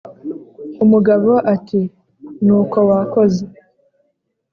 umugabo 0.83 1.31
ati: 1.53 1.81
"Ni 2.45 2.51
uko 2.59 2.77
wakoze!" 2.89 3.41